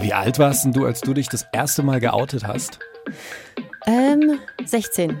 [0.00, 2.78] Wie alt warst denn du, als du dich das erste Mal geoutet hast?
[3.84, 5.20] Ähm, 16.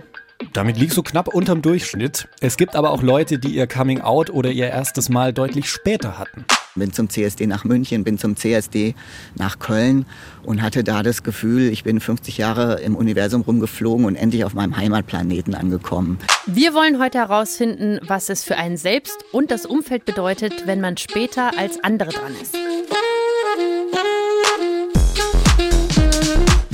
[0.52, 2.28] Damit liegst du knapp unterm Durchschnitt.
[2.40, 6.16] Es gibt aber auch Leute, die ihr Coming Out oder ihr erstes Mal deutlich später
[6.16, 6.44] hatten.
[6.76, 8.94] Bin zum CSD nach München, bin zum CSD
[9.34, 10.06] nach Köln
[10.44, 14.54] und hatte da das Gefühl, ich bin 50 Jahre im Universum rumgeflogen und endlich auf
[14.54, 16.18] meinem Heimatplaneten angekommen.
[16.46, 20.96] Wir wollen heute herausfinden, was es für einen selbst und das Umfeld bedeutet, wenn man
[20.96, 22.54] später als andere dran ist.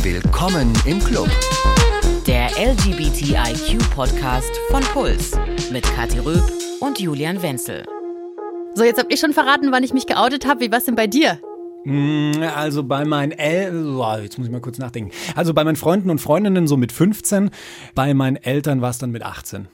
[0.04, 1.30] Willkommen im Club.
[2.26, 5.32] Der LGBTIQ-Podcast von Puls
[5.72, 6.42] mit Kathi Röb
[6.80, 7.86] und Julian Wenzel.
[8.74, 10.60] So, jetzt habt ihr schon verraten, wann ich mich geoutet habe.
[10.60, 11.38] Wie war es denn bei dir?
[11.84, 15.10] Mm, also bei meinen El jetzt muss ich mal kurz nachdenken.
[15.36, 17.48] Also bei meinen Freunden und Freundinnen so mit 15,
[17.94, 19.68] bei meinen Eltern war es dann mit 18.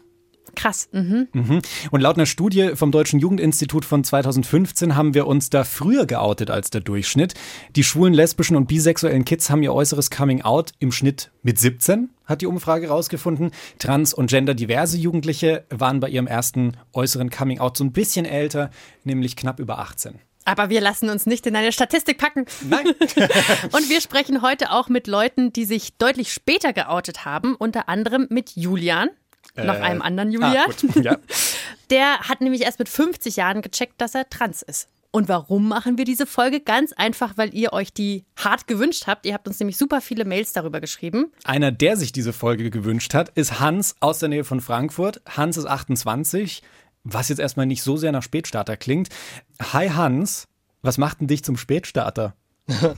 [0.61, 0.91] Krass.
[0.93, 1.29] Mhm.
[1.33, 1.63] Mhm.
[1.91, 6.51] Und laut einer Studie vom Deutschen Jugendinstitut von 2015 haben wir uns da früher geoutet
[6.51, 7.33] als der Durchschnitt.
[7.77, 12.11] Die schwulen, lesbischen und bisexuellen Kids haben ihr äußeres Coming Out im Schnitt mit 17,
[12.27, 13.53] hat die Umfrage rausgefunden.
[13.79, 18.71] Trans- und genderdiverse Jugendliche waren bei ihrem ersten äußeren Coming Out so ein bisschen älter,
[19.03, 20.19] nämlich knapp über 18.
[20.45, 22.45] Aber wir lassen uns nicht in eine Statistik packen.
[22.69, 22.87] Nein.
[23.73, 28.27] und wir sprechen heute auch mit Leuten, die sich deutlich später geoutet haben, unter anderem
[28.29, 29.09] mit Julian
[29.57, 30.57] noch äh, einem anderen Julian.
[30.57, 31.19] Ah, ja.
[31.91, 34.89] Der hat nämlich erst mit 50 Jahren gecheckt, dass er trans ist.
[35.13, 36.61] Und warum machen wir diese Folge?
[36.61, 39.27] Ganz einfach, weil ihr euch die hart gewünscht habt.
[39.27, 41.33] Ihr habt uns nämlich super viele Mails darüber geschrieben.
[41.43, 45.21] Einer, der sich diese Folge gewünscht hat, ist Hans aus der Nähe von Frankfurt.
[45.29, 46.63] Hans ist 28,
[47.03, 49.09] was jetzt erstmal nicht so sehr nach Spätstarter klingt.
[49.73, 50.47] Hi Hans,
[50.83, 52.35] was macht denn dich zum Spätstarter?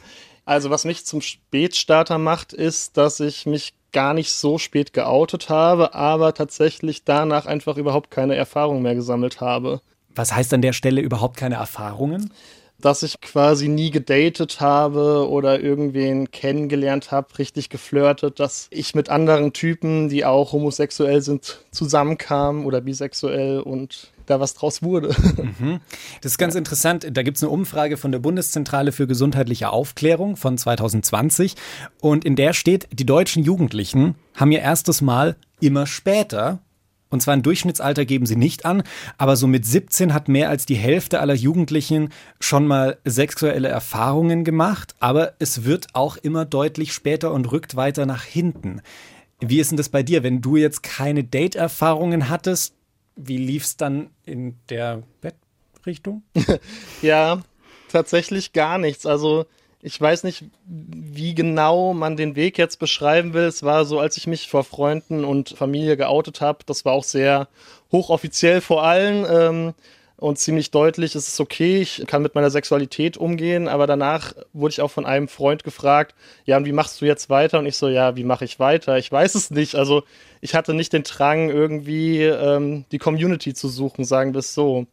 [0.52, 5.48] Also, was mich zum Spätstarter macht, ist, dass ich mich gar nicht so spät geoutet
[5.48, 9.80] habe, aber tatsächlich danach einfach überhaupt keine Erfahrung mehr gesammelt habe.
[10.14, 12.34] Was heißt an der Stelle überhaupt keine Erfahrungen?
[12.82, 19.08] Dass ich quasi nie gedatet habe oder irgendwen kennengelernt habe, richtig geflirtet, dass ich mit
[19.08, 25.14] anderen Typen, die auch homosexuell sind, zusammenkam oder bisexuell und da was draus wurde.
[25.42, 25.80] Mhm.
[26.20, 27.06] Das ist ganz interessant.
[27.10, 31.56] Da gibt es eine Umfrage von der Bundeszentrale für gesundheitliche Aufklärung von 2020
[32.00, 36.60] und in der steht, die deutschen Jugendlichen haben ihr erstes Mal immer später
[37.12, 38.82] und zwar ein Durchschnittsalter geben sie nicht an,
[39.18, 42.08] aber so mit 17 hat mehr als die Hälfte aller Jugendlichen
[42.40, 48.06] schon mal sexuelle Erfahrungen gemacht, aber es wird auch immer deutlich später und rückt weiter
[48.06, 48.80] nach hinten.
[49.40, 52.74] Wie ist denn das bei dir, wenn du jetzt keine Date-Erfahrungen hattest?
[53.14, 56.22] Wie lief es dann in der Bettrichtung?
[57.02, 57.42] ja,
[57.90, 59.04] tatsächlich gar nichts.
[59.04, 59.44] Also
[59.82, 63.42] ich weiß nicht, wie genau man den Weg jetzt beschreiben will.
[63.42, 67.02] Es war so, als ich mich vor Freunden und Familie geoutet habe, das war auch
[67.04, 67.48] sehr
[67.90, 69.26] hochoffiziell vor allen.
[69.28, 69.74] Ähm,
[70.22, 74.70] und ziemlich deutlich, es ist okay, ich kann mit meiner Sexualität umgehen, aber danach wurde
[74.70, 76.14] ich auch von einem Freund gefragt,
[76.44, 77.58] ja, und wie machst du jetzt weiter?
[77.58, 78.98] Und ich so, ja, wie mache ich weiter?
[78.98, 79.74] Ich weiß es nicht.
[79.74, 80.04] Also
[80.40, 84.86] ich hatte nicht den Drang, irgendwie ähm, die Community zu suchen, sagen wir es so.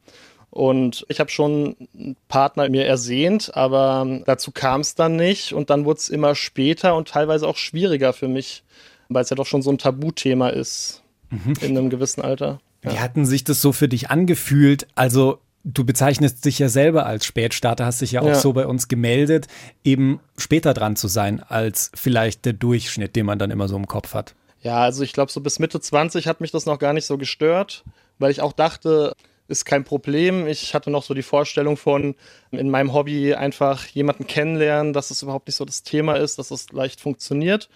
[0.52, 5.54] Und ich habe schon einen Partner mir ersehnt, aber dazu kam es dann nicht.
[5.54, 8.64] Und dann wurde es immer später und teilweise auch schwieriger für mich,
[9.10, 11.54] weil es ja doch schon so ein Tabuthema ist mhm.
[11.62, 12.60] in einem gewissen Alter.
[12.84, 12.94] Ja.
[12.94, 14.88] Wie hatten sich das so für dich angefühlt?
[14.96, 18.36] Also du bezeichnest dich ja selber als Spätstarter, hast dich ja auch ja.
[18.36, 19.48] so bei uns gemeldet,
[19.84, 23.88] eben später dran zu sein als vielleicht der Durchschnitt, den man dann immer so im
[23.88, 24.36] Kopf hat.
[24.62, 27.18] Ja, also ich glaube, so bis Mitte 20 hat mich das noch gar nicht so
[27.18, 27.84] gestört,
[28.18, 29.14] weil ich auch dachte,
[29.50, 30.48] ist kein Problem.
[30.48, 32.16] Ich hatte noch so die Vorstellung von
[32.52, 36.52] in meinem Hobby einfach jemanden kennenlernen, dass es überhaupt nicht so das Thema ist, dass
[36.52, 37.70] es leicht funktioniert.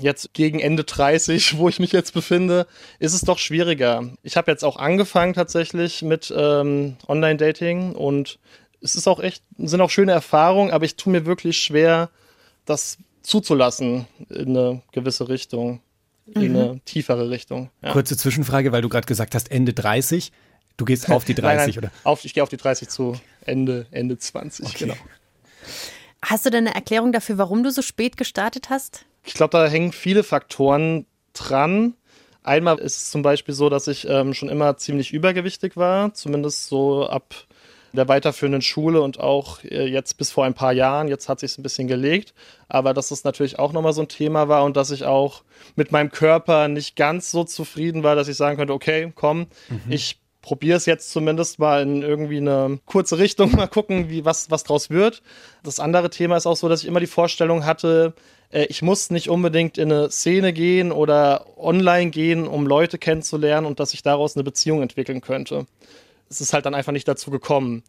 [0.00, 2.66] Jetzt gegen Ende 30, wo ich mich jetzt befinde,
[2.98, 4.10] ist es doch schwieriger.
[4.22, 8.38] Ich habe jetzt auch angefangen tatsächlich mit ähm, Online-Dating und
[8.80, 12.10] es ist auch echt, sind auch schöne Erfahrungen, aber ich tue mir wirklich schwer,
[12.64, 15.80] das zuzulassen in eine gewisse Richtung,
[16.26, 16.56] in mhm.
[16.56, 17.70] eine tiefere Richtung.
[17.82, 17.92] Ja.
[17.92, 20.32] Kurze Zwischenfrage, weil du gerade gesagt hast, Ende 30.
[20.76, 21.90] Du gehst auf die 30, nein, nein, oder?
[22.04, 23.14] Auf, ich gehe auf die 30 zu
[23.44, 24.76] Ende, Ende 20, okay.
[24.78, 24.96] genau.
[26.24, 29.04] Hast du denn eine Erklärung dafür, warum du so spät gestartet hast?
[29.24, 31.94] Ich glaube, da hängen viele Faktoren dran.
[32.42, 36.66] Einmal ist es zum Beispiel so, dass ich ähm, schon immer ziemlich übergewichtig war, zumindest
[36.66, 37.34] so ab
[37.92, 41.08] der weiterführenden Schule und auch äh, jetzt bis vor ein paar Jahren.
[41.08, 42.34] Jetzt hat sich ein bisschen gelegt,
[42.68, 45.42] aber dass das natürlich auch nochmal so ein Thema war und dass ich auch
[45.76, 49.82] mit meinem Körper nicht ganz so zufrieden war, dass ich sagen könnte, okay, komm, mhm.
[49.90, 54.50] ich probiere es jetzt zumindest mal in irgendwie eine kurze Richtung, mal gucken, wie was,
[54.50, 55.22] was draus wird.
[55.62, 58.14] Das andere Thema ist auch so, dass ich immer die Vorstellung hatte,
[58.52, 63.66] äh, ich muss nicht unbedingt in eine Szene gehen oder online gehen, um Leute kennenzulernen
[63.66, 65.66] und dass ich daraus eine Beziehung entwickeln könnte.
[66.28, 67.82] Es ist halt dann einfach nicht dazu gekommen.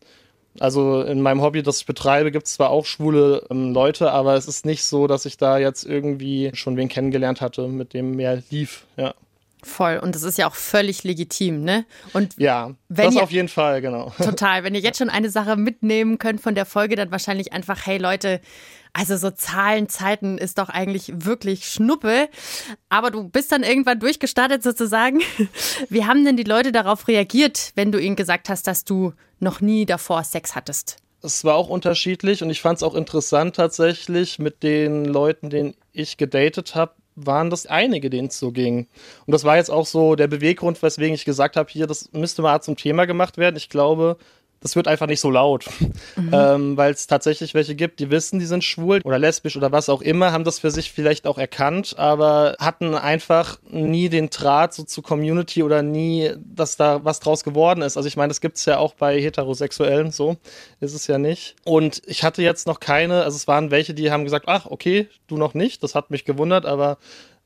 [0.60, 4.36] Also in meinem Hobby, das ich betreibe, gibt es zwar auch schwule ähm, Leute, aber
[4.36, 8.12] es ist nicht so, dass ich da jetzt irgendwie schon wen kennengelernt hatte, mit dem
[8.12, 9.16] mehr lief, ja.
[9.64, 9.98] Voll.
[9.98, 11.86] Und das ist ja auch völlig legitim, ne?
[12.14, 14.14] Und ja, das auf jeden Fall, genau.
[14.18, 14.64] Total.
[14.64, 17.98] Wenn ihr jetzt schon eine Sache mitnehmen könnt von der Folge, dann wahrscheinlich einfach, hey
[17.98, 18.42] Leute,
[18.94, 22.30] also so Zahlen, Zeiten ist doch eigentlich wirklich Schnuppe.
[22.90, 25.22] Aber du bist dann irgendwann durchgestartet sozusagen.
[25.90, 29.62] Wie haben denn die Leute darauf reagiert, wenn du ihnen gesagt hast, dass du noch
[29.62, 30.98] nie davor Sex hattest?
[31.24, 35.74] Es war auch unterschiedlich und ich fand es auch interessant tatsächlich mit den Leuten, denen
[35.94, 38.88] ich gedatet habe, waren das einige, denen es so ging.
[39.26, 42.42] Und das war jetzt auch so der Beweggrund, weswegen ich gesagt habe, hier, das müsste
[42.42, 43.56] mal zum Thema gemacht werden.
[43.56, 44.18] Ich glaube,
[44.64, 45.66] das wird einfach nicht so laut.
[46.16, 46.30] Mhm.
[46.32, 49.90] Ähm, Weil es tatsächlich welche gibt, die wissen, die sind schwul oder lesbisch oder was
[49.90, 54.74] auch immer, haben das für sich vielleicht auch erkannt, aber hatten einfach nie den Draht
[54.74, 57.98] so zur Community oder nie, dass da was draus geworden ist.
[57.98, 60.38] Also ich meine, das gibt es ja auch bei Heterosexuellen, so
[60.80, 61.56] ist es ja nicht.
[61.64, 65.10] Und ich hatte jetzt noch keine, also es waren welche, die haben gesagt, ach, okay,
[65.28, 66.98] du noch nicht, das hat mich gewundert, aber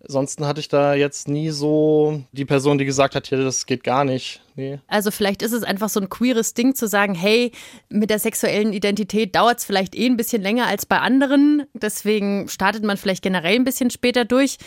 [0.08, 3.84] Ansonsten hatte ich da jetzt nie so die Person, die gesagt hat, hier, das geht
[3.84, 4.42] gar nicht.
[4.56, 4.80] Nee.
[4.88, 7.52] Also vielleicht ist es einfach so ein queeres Ding zu sagen, hey,
[7.90, 11.66] mit der sexuellen Identität dauert es vielleicht eh ein bisschen länger als bei anderen.
[11.74, 14.58] Deswegen startet man vielleicht generell ein bisschen später durch.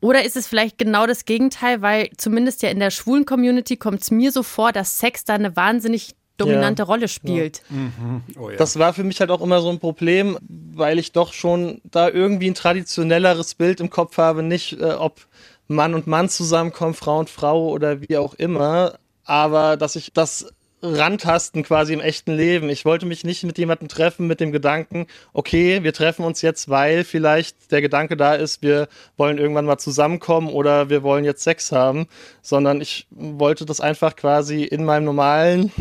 [0.00, 4.02] Oder ist es vielleicht genau das Gegenteil, weil zumindest ja in der schwulen Community kommt
[4.02, 6.86] es mir so vor, dass Sex da eine wahnsinnig dominante ja.
[6.86, 7.62] Rolle spielt.
[7.68, 7.76] Ja.
[7.76, 8.22] Mhm.
[8.38, 8.56] Oh, ja.
[8.56, 12.08] Das war für mich halt auch immer so ein Problem, weil ich doch schon da
[12.08, 15.26] irgendwie ein traditionelleres Bild im Kopf habe, nicht äh, ob
[15.66, 20.46] Mann und Mann zusammenkommen, Frau und Frau oder wie auch immer, aber dass ich das
[20.82, 22.70] rantasten quasi im echten Leben.
[22.70, 26.68] Ich wollte mich nicht mit jemandem treffen mit dem Gedanken, okay, wir treffen uns jetzt,
[26.68, 31.42] weil vielleicht der Gedanke da ist, wir wollen irgendwann mal zusammenkommen oder wir wollen jetzt
[31.42, 32.06] Sex haben,
[32.42, 35.72] sondern ich wollte das einfach quasi in meinem normalen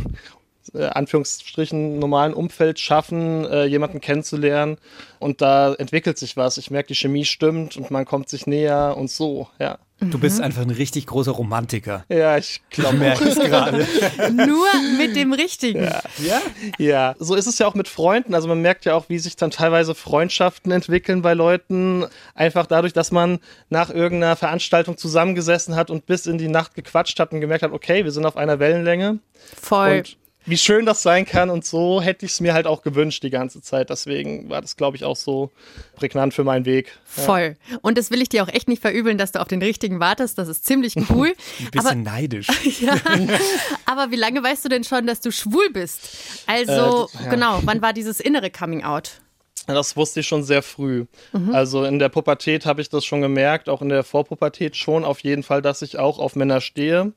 [0.73, 4.77] äh, Anführungsstrichen normalen Umfeld schaffen, äh, jemanden kennenzulernen
[5.19, 6.57] und da entwickelt sich was.
[6.57, 9.79] Ich merke, die Chemie stimmt und man kommt sich näher und so, ja.
[9.99, 12.05] Du bist einfach ein richtig großer Romantiker.
[12.07, 13.79] Ja, ich glaube, merke es gerade.
[14.31, 15.83] Nur mit dem Richtigen.
[15.83, 16.01] Ja.
[16.23, 16.41] ja.
[16.77, 18.35] Ja, so ist es ja auch mit Freunden.
[18.35, 22.05] Also man merkt ja auch, wie sich dann teilweise Freundschaften entwickeln bei Leuten.
[22.35, 27.19] Einfach dadurch, dass man nach irgendeiner Veranstaltung zusammengesessen hat und bis in die Nacht gequatscht
[27.19, 29.17] hat und gemerkt hat, okay, wir sind auf einer Wellenlänge.
[29.59, 29.97] Voll.
[29.97, 30.17] Und
[30.47, 33.29] wie schön das sein kann und so hätte ich es mir halt auch gewünscht die
[33.29, 33.89] ganze Zeit.
[33.89, 35.51] Deswegen war das, glaube ich, auch so
[35.95, 36.97] prägnant für meinen Weg.
[37.15, 37.23] Ja.
[37.23, 37.57] Voll.
[37.81, 40.38] Und das will ich dir auch echt nicht verübeln, dass du auf den richtigen wartest.
[40.38, 41.33] Das ist ziemlich cool.
[41.59, 42.47] Ein bisschen aber, neidisch.
[42.81, 42.95] ja.
[43.85, 45.99] Aber wie lange weißt du denn schon, dass du schwul bist?
[46.47, 47.29] Also, äh, ja.
[47.29, 49.21] genau, wann war dieses innere Coming Out?
[49.65, 51.07] Das wusste ich schon sehr früh.
[51.33, 51.53] Mhm.
[51.53, 55.19] Also in der Pubertät habe ich das schon gemerkt, auch in der Vorpubertät schon auf
[55.19, 57.11] jeden Fall, dass ich auch auf Männer stehe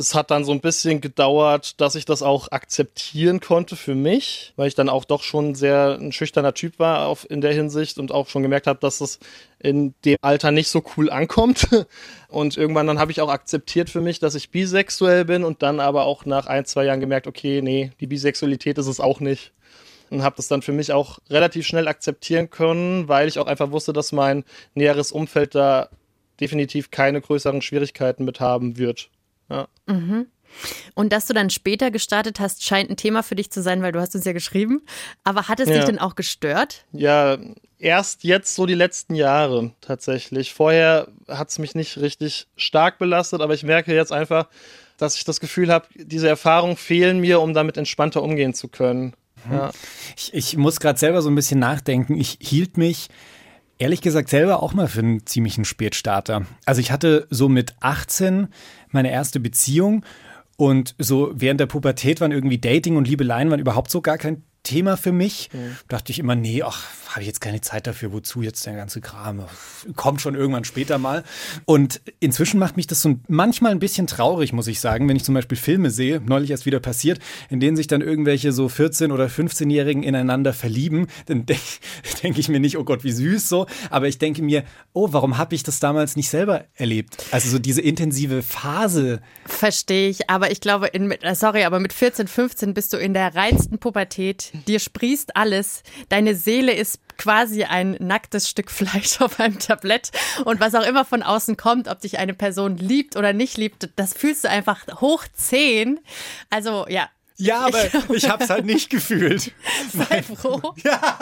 [0.00, 4.52] es hat dann so ein bisschen gedauert, dass ich das auch akzeptieren konnte für mich,
[4.56, 7.98] weil ich dann auch doch schon sehr ein schüchterner Typ war auf, in der Hinsicht
[7.98, 9.20] und auch schon gemerkt habe, dass es
[9.60, 11.68] in dem Alter nicht so cool ankommt.
[12.28, 15.80] Und irgendwann dann habe ich auch akzeptiert für mich, dass ich bisexuell bin und dann
[15.80, 19.52] aber auch nach ein, zwei Jahren gemerkt, okay, nee, die Bisexualität ist es auch nicht
[20.10, 23.72] und habe das dann für mich auch relativ schnell akzeptieren können, weil ich auch einfach
[23.72, 24.44] wusste, dass mein
[24.74, 25.88] näheres Umfeld da
[26.40, 29.10] definitiv keine größeren Schwierigkeiten mit haben wird.
[29.50, 29.68] Ja.
[29.86, 30.26] Mhm.
[30.94, 33.92] Und dass du dann später gestartet hast, scheint ein Thema für dich zu sein, weil
[33.92, 34.82] du hast es ja geschrieben.
[35.24, 35.76] Aber hat es ja.
[35.76, 36.84] dich denn auch gestört?
[36.92, 37.38] Ja,
[37.78, 40.52] erst jetzt so die letzten Jahre tatsächlich.
[40.52, 44.48] Vorher hat es mich nicht richtig stark belastet, aber ich merke jetzt einfach,
[44.96, 49.14] dass ich das Gefühl habe, diese Erfahrungen fehlen mir, um damit entspannter umgehen zu können.
[49.46, 49.52] Mhm.
[49.52, 49.70] Ja.
[50.16, 52.16] Ich, ich muss gerade selber so ein bisschen nachdenken.
[52.16, 53.08] Ich hielt mich
[53.80, 56.46] ehrlich gesagt selber auch mal für einen ziemlichen Spätstarter.
[56.66, 58.48] Also ich hatte so mit 18
[58.90, 60.04] meine erste Beziehung
[60.56, 64.42] und so während der Pubertät waren irgendwie Dating und Liebeleien waren überhaupt so gar kein
[64.62, 65.48] Thema für mich.
[65.52, 65.76] Mhm.
[65.88, 69.00] Dachte ich immer, nee, ach, habe ich jetzt keine Zeit dafür, wozu jetzt der ganze
[69.00, 69.44] Kram?
[69.96, 71.24] Kommt schon irgendwann später mal.
[71.64, 75.24] Und inzwischen macht mich das so manchmal ein bisschen traurig, muss ich sagen, wenn ich
[75.24, 79.12] zum Beispiel Filme sehe, neulich erst wieder passiert, in denen sich dann irgendwelche so 14-
[79.12, 81.62] oder 15-Jährigen ineinander verlieben, dann denke
[82.22, 85.38] denk ich mir nicht, oh Gott, wie süß so, aber ich denke mir, oh, warum
[85.38, 87.16] habe ich das damals nicht selber erlebt?
[87.30, 89.20] Also so diese intensive Phase.
[89.46, 93.34] Verstehe ich, aber ich glaube, in, sorry, aber mit 14, 15 bist du in der
[93.34, 99.58] reinsten Pubertät, dir sprießt alles, deine Seele ist quasi ein nacktes Stück Fleisch auf einem
[99.58, 100.10] Tablett
[100.44, 103.90] und was auch immer von außen kommt, ob dich eine Person liebt oder nicht liebt,
[103.96, 106.00] das fühlst du einfach hoch zehn.
[106.50, 107.08] Also ja,
[107.40, 107.78] ja, aber
[108.14, 109.52] ich habe es halt nicht gefühlt.
[109.92, 110.60] Sei froh.
[110.84, 111.18] Ja.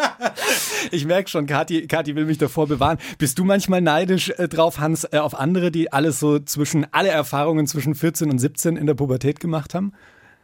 [0.90, 2.98] Ich merke schon, Kathi, Kathi will mich davor bewahren.
[3.18, 7.08] Bist du manchmal neidisch äh, drauf, Hans, äh, auf andere, die alles so zwischen, alle
[7.08, 9.92] Erfahrungen zwischen 14 und 17 in der Pubertät gemacht haben?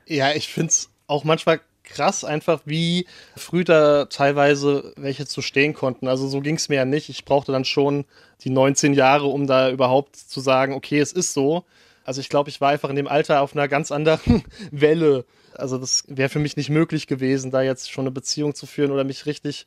[0.07, 5.75] Ja, ich finde es auch manchmal krass einfach, wie früh da teilweise welche zu stehen
[5.75, 6.09] konnten.
[6.09, 7.09] Also so ging es mir ja nicht.
[7.09, 8.05] Ich brauchte dann schon
[8.43, 11.65] die 19 Jahre, um da überhaupt zu sagen, okay, es ist so.
[12.05, 15.25] Also ich glaube, ich war einfach in dem Alter auf einer ganz anderen Welle.
[15.55, 18.91] Also das wäre für mich nicht möglich gewesen, da jetzt schon eine Beziehung zu führen
[18.91, 19.67] oder mich richtig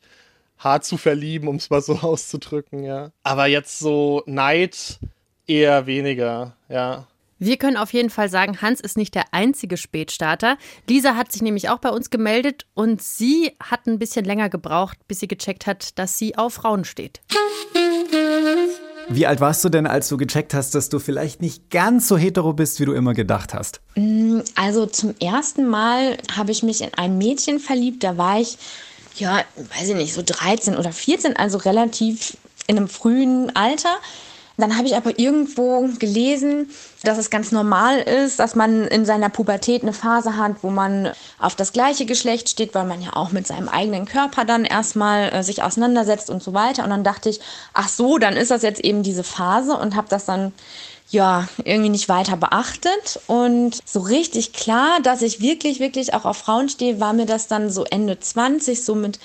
[0.58, 3.10] hart zu verlieben, um es mal so auszudrücken, ja.
[3.22, 4.98] Aber jetzt so Neid
[5.46, 7.06] eher weniger, ja.
[7.40, 10.58] Wir können auf jeden Fall sagen, Hans ist nicht der einzige Spätstarter.
[10.88, 14.98] Lisa hat sich nämlich auch bei uns gemeldet und sie hat ein bisschen länger gebraucht,
[15.06, 17.20] bis sie gecheckt hat, dass sie auf Frauen steht.
[19.08, 22.18] Wie alt warst du denn, als du gecheckt hast, dass du vielleicht nicht ganz so
[22.18, 23.80] hetero bist, wie du immer gedacht hast?
[23.94, 28.02] Mm, also zum ersten Mal habe ich mich in ein Mädchen verliebt.
[28.02, 28.58] Da war ich,
[29.16, 29.44] ja,
[29.78, 33.96] weiß ich nicht, so 13 oder 14, also relativ in einem frühen Alter.
[34.58, 36.68] Dann habe ich aber irgendwo gelesen,
[37.04, 41.12] dass es ganz normal ist, dass man in seiner Pubertät eine Phase hat, wo man
[41.38, 45.32] auf das gleiche Geschlecht steht, weil man ja auch mit seinem eigenen Körper dann erstmal
[45.32, 46.82] äh, sich auseinandersetzt und so weiter.
[46.82, 47.40] Und dann dachte ich,
[47.72, 50.52] ach so, dann ist das jetzt eben diese Phase und habe das dann
[51.10, 53.20] ja, irgendwie nicht weiter beachtet.
[53.26, 57.46] Und so richtig klar, dass ich wirklich, wirklich auch auf Frauen stehe, war mir das
[57.46, 59.18] dann so Ende 20, so mit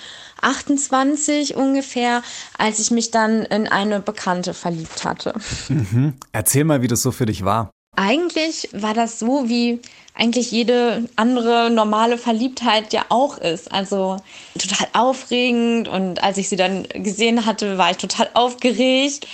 [0.44, 2.22] 28 ungefähr,
[2.58, 5.34] als ich mich dann in eine Bekannte verliebt hatte.
[5.70, 6.14] Mhm.
[6.32, 7.72] Erzähl mal, wie das so für dich war.
[7.96, 9.80] Eigentlich war das so, wie
[10.16, 13.72] eigentlich jede andere normale Verliebtheit ja auch ist.
[13.72, 14.18] Also
[14.58, 19.28] total aufregend und als ich sie dann gesehen hatte, war ich total aufgeregt.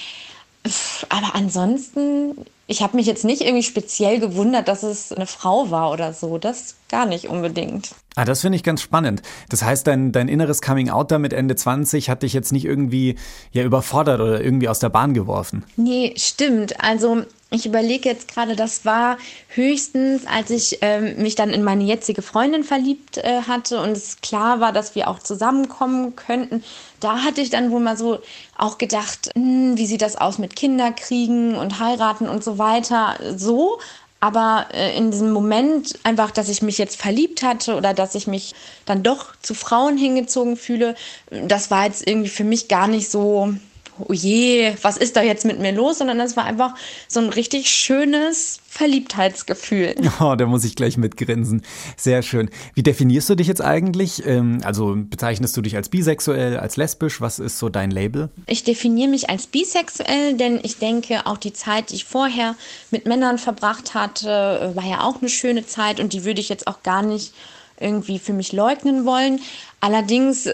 [1.09, 2.35] Aber ansonsten,
[2.69, 6.37] ich habe mich jetzt nicht irgendwie speziell gewundert, dass es eine Frau war oder so.
[6.37, 7.95] Das gar nicht unbedingt.
[8.15, 9.23] Ah, das finde ich ganz spannend.
[9.49, 12.65] Das heißt, dein, dein inneres Coming Out da mit Ende 20 hat dich jetzt nicht
[12.65, 13.15] irgendwie
[13.51, 15.63] ja überfordert oder irgendwie aus der Bahn geworfen.
[15.77, 16.79] Nee, stimmt.
[16.79, 19.17] Also ich überlege jetzt gerade, das war
[19.49, 24.21] höchstens, als ich ähm, mich dann in meine jetzige Freundin verliebt äh, hatte und es
[24.21, 26.63] klar war, dass wir auch zusammenkommen könnten.
[26.99, 28.19] Da hatte ich dann wohl mal so
[28.57, 33.17] auch gedacht, hm, wie sieht das aus mit Kinderkriegen und heiraten und so weiter.
[33.35, 33.79] So,
[34.19, 38.27] aber äh, in diesem Moment einfach, dass ich mich jetzt verliebt hatte oder dass ich
[38.27, 38.53] mich
[38.85, 40.95] dann doch zu Frauen hingezogen fühle,
[41.31, 43.53] das war jetzt irgendwie für mich gar nicht so,
[43.99, 46.75] oh je, was ist da jetzt mit mir los, sondern das war einfach
[47.07, 49.95] so ein richtig schönes Verliebtheitsgefühl.
[50.21, 51.61] Oh, da muss ich gleich mitgrinsen.
[51.95, 52.49] Sehr schön.
[52.73, 54.25] Wie definierst du dich jetzt eigentlich?
[54.25, 57.21] Ähm, also bezeichnest du dich als bisexuell, als lesbisch?
[57.21, 58.29] Was ist so dein Label?
[58.45, 62.55] Ich definiere mich als bisexuell, denn ich denke, auch die Zeit, die ich vorher
[62.91, 66.67] mit Männern verbracht hatte, war ja auch eine schöne Zeit und die würde ich jetzt
[66.67, 67.33] auch gar nicht
[67.79, 69.39] irgendwie für mich leugnen wollen.
[69.81, 70.49] Allerdings,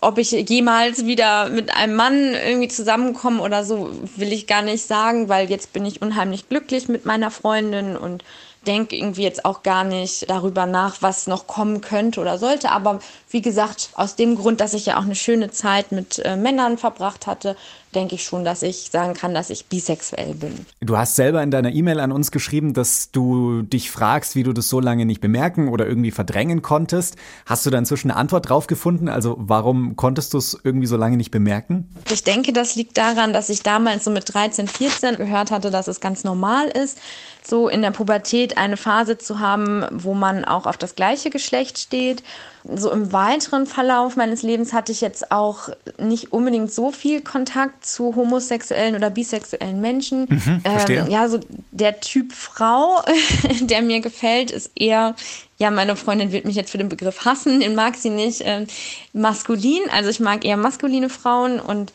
[0.00, 4.86] ob ich jemals wieder mit einem Mann irgendwie zusammenkomme oder so, will ich gar nicht
[4.86, 8.24] sagen, weil jetzt bin ich unheimlich glücklich mit meiner Freundin und
[8.66, 12.70] denke irgendwie jetzt auch gar nicht darüber nach, was noch kommen könnte oder sollte.
[12.70, 13.00] Aber
[13.30, 16.78] wie gesagt, aus dem Grund, dass ich ja auch eine schöne Zeit mit äh, Männern
[16.78, 17.56] verbracht hatte,
[17.94, 20.66] denke ich schon, dass ich sagen kann, dass ich bisexuell bin.
[20.80, 24.52] Du hast selber in deiner E-Mail an uns geschrieben, dass du dich fragst, wie du
[24.52, 27.16] das so lange nicht bemerken oder irgendwie verdrängen konntest.
[27.46, 29.08] Hast du da inzwischen eine Antwort drauf gefunden?
[29.08, 31.88] Also warum konntest du es irgendwie so lange nicht bemerken?
[32.10, 35.88] Ich denke, das liegt daran, dass ich damals so mit 13, 14 gehört hatte, dass
[35.88, 36.98] es ganz normal ist,
[37.42, 41.78] so in der Pubertät eine Phase zu haben, wo man auch auf das gleiche Geschlecht
[41.78, 42.22] steht
[42.64, 47.84] so im weiteren Verlauf meines Lebens hatte ich jetzt auch nicht unbedingt so viel Kontakt
[47.84, 50.26] zu homosexuellen oder bisexuellen Menschen.
[50.28, 51.40] Mhm, ähm, ja, so
[51.72, 53.02] der Typ Frau,
[53.60, 55.14] der mir gefällt, ist eher
[55.58, 58.66] ja, meine Freundin wird mich jetzt für den Begriff hassen, den mag sie nicht, äh,
[59.12, 59.82] maskulin.
[59.92, 61.92] Also ich mag eher maskuline Frauen und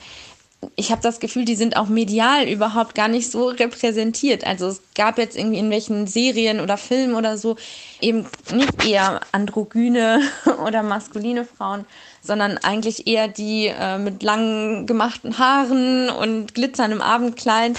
[0.76, 4.46] ich habe das Gefühl, die sind auch medial überhaupt gar nicht so repräsentiert.
[4.46, 7.58] Also es gab jetzt irgendwie in welchen Serien oder Filmen oder so
[8.02, 10.22] eben nicht eher androgyne
[10.66, 11.86] oder maskuline Frauen,
[12.22, 17.78] sondern eigentlich eher die äh, mit langen gemachten Haaren und glitzerndem Abendkleid.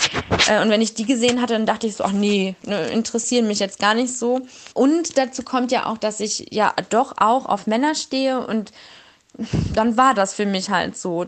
[0.49, 3.49] Äh, und wenn ich die gesehen hatte, dann dachte ich so, ach nee, ne, interessieren
[3.49, 4.41] mich jetzt gar nicht so.
[4.75, 8.73] Und dazu kommt ja auch, dass ich ja doch auch auf Männer stehe und
[9.75, 11.27] dann war das für mich halt so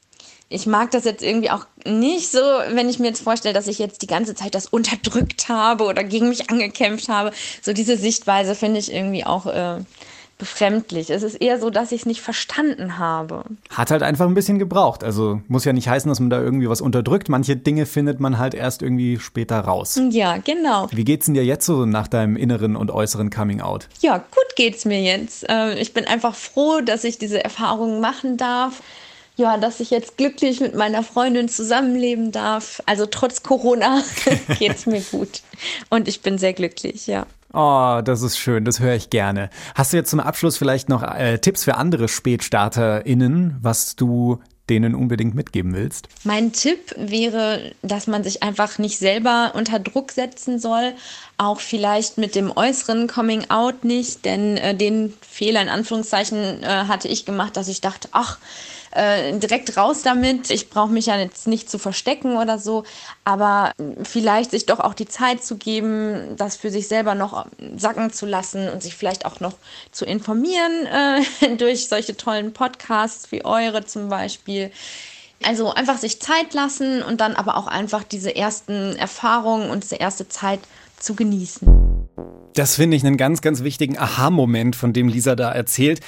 [0.53, 2.41] ich mag das jetzt irgendwie auch nicht so,
[2.73, 6.03] wenn ich mir jetzt vorstelle, dass ich jetzt die ganze Zeit das unterdrückt habe oder
[6.03, 7.31] gegen mich angekämpft habe.
[7.63, 9.79] So diese Sichtweise finde ich irgendwie auch äh,
[10.39, 11.11] befremdlich.
[11.11, 13.45] Es ist eher so, dass ich es nicht verstanden habe.
[13.69, 15.05] Hat halt einfach ein bisschen gebraucht.
[15.05, 17.29] Also muss ja nicht heißen, dass man da irgendwie was unterdrückt.
[17.29, 20.01] Manche Dinge findet man halt erst irgendwie später raus.
[20.11, 20.89] Ja, genau.
[20.91, 23.89] Wie geht's denn dir jetzt so nach deinem inneren und äußeren Coming Out?
[24.01, 25.47] Ja, gut geht's mir jetzt.
[25.49, 28.83] Ähm, ich bin einfach froh, dass ich diese Erfahrungen machen darf
[29.41, 32.81] ja, dass ich jetzt glücklich mit meiner Freundin zusammenleben darf.
[32.87, 34.03] Also trotz Corona
[34.59, 35.43] geht es mir gut.
[35.89, 37.27] Und ich bin sehr glücklich, ja.
[37.53, 39.51] Oh, das ist schön, das höre ich gerne.
[39.75, 44.95] Hast du jetzt zum Abschluss vielleicht noch äh, Tipps für andere SpätstarterInnen, was du denen
[44.95, 46.07] unbedingt mitgeben willst?
[46.23, 50.93] Mein Tipp wäre, dass man sich einfach nicht selber unter Druck setzen soll,
[51.39, 56.67] auch vielleicht mit dem äußeren Coming Out nicht, denn äh, den Fehler in Anführungszeichen äh,
[56.87, 58.39] hatte ich gemacht, dass ich dachte, ach,
[58.93, 60.51] äh, direkt raus damit.
[60.51, 62.85] Ich brauche mich ja jetzt nicht zu verstecken oder so,
[63.25, 68.13] aber vielleicht sich doch auch die Zeit zu geben, das für sich selber noch sacken
[68.13, 69.55] zu lassen und sich vielleicht auch noch
[69.93, 74.71] zu informieren äh, durch solche tollen Podcasts wie eure zum Beispiel.
[75.43, 79.97] Also einfach sich Zeit lassen und dann aber auch einfach diese ersten Erfahrungen und diese
[79.97, 80.61] erste Zeit
[80.99, 82.09] zu genießen.
[82.55, 86.01] Das finde ich einen ganz, ganz wichtigen Aha-Moment, von dem Lisa da erzählt.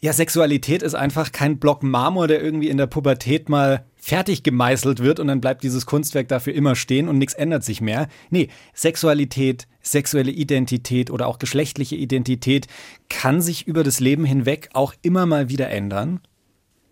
[0.00, 5.00] Ja, Sexualität ist einfach kein Block Marmor, der irgendwie in der Pubertät mal fertig gemeißelt
[5.02, 8.08] wird und dann bleibt dieses Kunstwerk dafür immer stehen und nichts ändert sich mehr.
[8.30, 12.68] Nee, Sexualität, sexuelle Identität oder auch geschlechtliche Identität
[13.08, 16.20] kann sich über das Leben hinweg auch immer mal wieder ändern.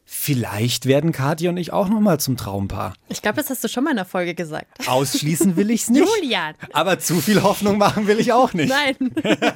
[0.08, 2.94] Vielleicht werden Katja und ich auch noch mal zum Traumpaar.
[3.08, 4.88] Ich glaube, das hast du schon mal in der Folge gesagt.
[4.88, 6.06] Ausschließen will ich es nicht.
[6.22, 6.54] Julian.
[6.72, 8.68] Aber zu viel Hoffnung machen will ich auch nicht.
[8.68, 8.96] Nein.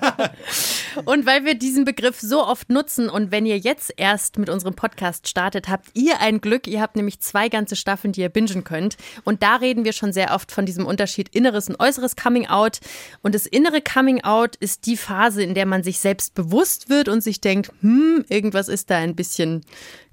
[1.04, 4.74] und weil wir diesen Begriff so oft nutzen und wenn ihr jetzt erst mit unserem
[4.74, 6.66] Podcast startet, habt ihr ein Glück.
[6.66, 8.96] Ihr habt nämlich zwei ganze Staffeln, die ihr bingen könnt.
[9.24, 12.80] Und da reden wir schon sehr oft von diesem Unterschied inneres und äußeres Coming Out.
[13.22, 17.08] Und das innere Coming Out ist die Phase, in der man sich selbst bewusst wird
[17.08, 19.64] und sich denkt, hm, irgendwas ist da ein bisschen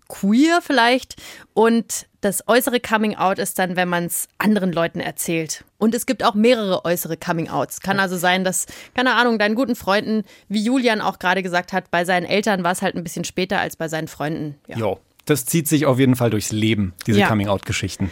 [0.07, 1.15] queer vielleicht.
[1.53, 5.63] Und das äußere Coming Out ist dann, wenn man es anderen Leuten erzählt.
[5.77, 7.81] Und es gibt auch mehrere äußere Coming Outs.
[7.81, 11.91] Kann also sein, dass, keine Ahnung, deinen guten Freunden, wie Julian auch gerade gesagt hat,
[11.91, 14.55] bei seinen Eltern war es halt ein bisschen später als bei seinen Freunden.
[14.67, 14.77] Ja.
[14.77, 14.99] Jo.
[15.25, 17.27] Das zieht sich auf jeden Fall durchs Leben, diese ja.
[17.27, 18.11] Coming-out-Geschichten.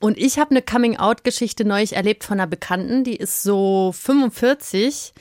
[0.00, 5.12] Und ich habe eine Coming-out-Geschichte neulich erlebt von einer Bekannten, die ist so 45.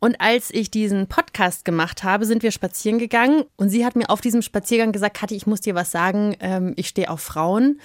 [0.00, 3.44] Und als ich diesen Podcast gemacht habe, sind wir spazieren gegangen.
[3.56, 6.74] Und sie hat mir auf diesem Spaziergang gesagt, Kathi, ich muss dir was sagen, ähm,
[6.76, 7.80] ich stehe auf Frauen.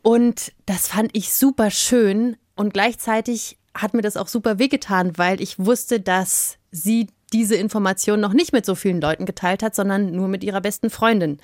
[0.00, 2.38] Und das fand ich super schön.
[2.56, 8.18] Und gleichzeitig hat mir das auch super wehgetan, weil ich wusste, dass sie diese Information
[8.18, 11.38] noch nicht mit so vielen Leuten geteilt hat, sondern nur mit ihrer besten Freundin.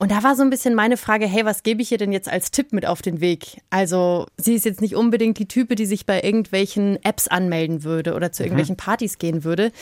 [0.00, 2.26] Und da war so ein bisschen meine Frage, hey, was gebe ich ihr denn jetzt
[2.26, 3.60] als Tipp mit auf den Weg?
[3.68, 8.14] Also, sie ist jetzt nicht unbedingt die Type, die sich bei irgendwelchen Apps anmelden würde
[8.14, 8.46] oder zu mhm.
[8.46, 9.72] irgendwelchen Partys gehen würde.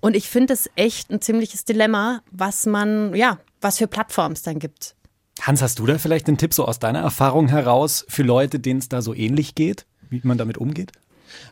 [0.00, 4.42] Und ich finde es echt ein ziemliches Dilemma, was man, ja, was für Plattformen es
[4.42, 4.96] dann gibt.
[5.40, 8.80] Hans, hast du da vielleicht einen Tipp so aus deiner Erfahrung heraus für Leute, denen
[8.80, 10.90] es da so ähnlich geht, wie man damit umgeht?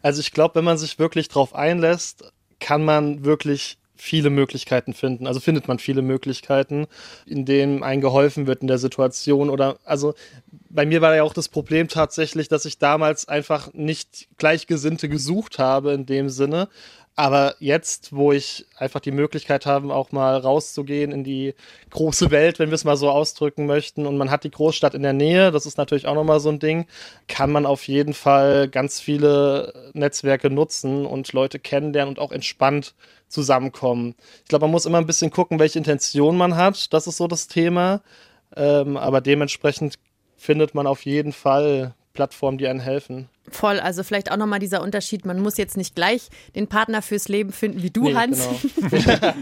[0.03, 2.25] Also ich glaube, wenn man sich wirklich drauf einlässt,
[2.59, 5.27] kann man wirklich viele Möglichkeiten finden.
[5.27, 6.87] Also findet man viele Möglichkeiten,
[7.27, 10.15] in denen einem geholfen wird in der Situation oder also
[10.71, 15.59] bei mir war ja auch das Problem tatsächlich, dass ich damals einfach nicht Gleichgesinnte gesucht
[15.59, 16.69] habe in dem Sinne,
[17.19, 21.57] aber jetzt, wo ich einfach die Möglichkeit habe, auch mal rauszugehen in die
[21.91, 25.03] große Welt, wenn wir es mal so ausdrücken möchten, und man hat die Großstadt in
[25.03, 26.87] der Nähe, das ist natürlich auch nochmal so ein Ding,
[27.27, 32.95] kann man auf jeden Fall ganz viele Netzwerke nutzen und Leute kennenlernen und auch entspannt
[33.27, 34.15] zusammenkommen.
[34.45, 36.93] Ich glaube, man muss immer ein bisschen gucken, welche Intention man hat.
[36.93, 38.01] Das ist so das Thema.
[38.55, 39.97] Ähm, aber dementsprechend
[40.37, 43.29] findet man auf jeden Fall Plattformen, die einen helfen.
[43.49, 47.29] Voll, also vielleicht auch nochmal dieser Unterschied, man muss jetzt nicht gleich den Partner fürs
[47.29, 48.49] Leben finden wie du, nee, Hans,
[48.91, 49.33] genau.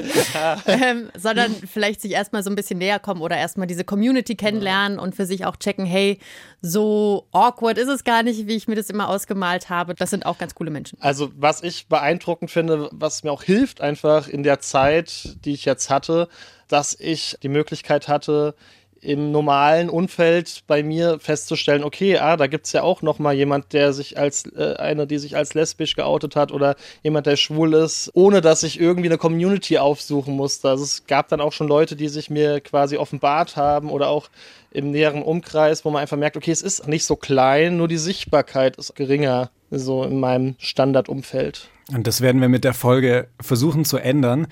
[0.67, 4.99] ähm, sondern vielleicht sich erstmal so ein bisschen näher kommen oder erstmal diese Community kennenlernen
[4.99, 5.03] ja.
[5.03, 6.19] und für sich auch checken, hey,
[6.61, 9.95] so awkward ist es gar nicht, wie ich mir das immer ausgemalt habe.
[9.95, 10.99] Das sind auch ganz coole Menschen.
[11.01, 15.65] Also was ich beeindruckend finde, was mir auch hilft einfach in der Zeit, die ich
[15.65, 16.29] jetzt hatte,
[16.69, 18.55] dass ich die Möglichkeit hatte,
[19.01, 23.35] im normalen Umfeld bei mir festzustellen, okay, ah, da gibt es ja auch noch mal
[23.35, 27.37] jemand, der sich als äh, eine, die sich als lesbisch geoutet hat oder jemand, der
[27.37, 30.69] schwul ist, ohne dass ich irgendwie eine Community aufsuchen musste.
[30.69, 34.29] Also es gab dann auch schon Leute, die sich mir quasi offenbart haben oder auch
[34.71, 37.97] im näheren Umkreis, wo man einfach merkt, okay, es ist nicht so klein, nur die
[37.97, 41.69] Sichtbarkeit ist geringer, so in meinem Standardumfeld.
[41.93, 44.49] Und das werden wir mit der Folge versuchen zu ändern.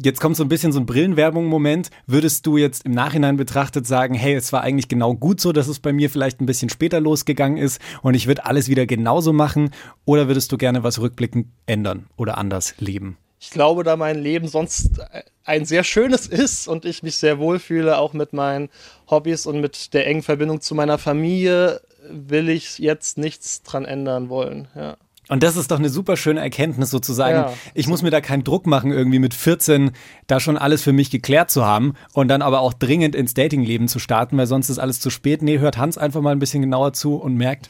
[0.00, 1.90] Jetzt kommt so ein bisschen so ein Brillenwerbung-Moment.
[2.06, 5.66] Würdest du jetzt im Nachhinein betrachtet sagen, hey, es war eigentlich genau gut so, dass
[5.66, 9.32] es bei mir vielleicht ein bisschen später losgegangen ist und ich würde alles wieder genauso
[9.32, 9.70] machen?
[10.04, 13.16] Oder würdest du gerne was rückblickend ändern oder anders leben?
[13.40, 15.00] Ich glaube, da mein Leben sonst
[15.44, 18.68] ein sehr schönes ist und ich mich sehr wohlfühle, auch mit meinen
[19.10, 24.28] Hobbys und mit der engen Verbindung zu meiner Familie, will ich jetzt nichts dran ändern
[24.28, 24.68] wollen.
[24.76, 24.96] Ja.
[25.28, 27.36] Und das ist doch eine super schöne Erkenntnis sozusagen.
[27.36, 27.54] Ja.
[27.74, 29.92] Ich muss mir da keinen Druck machen, irgendwie mit 14
[30.26, 33.88] da schon alles für mich geklärt zu haben und dann aber auch dringend ins Datingleben
[33.88, 35.42] zu starten, weil sonst ist alles zu spät.
[35.42, 37.68] Nee, hört Hans einfach mal ein bisschen genauer zu und merkt,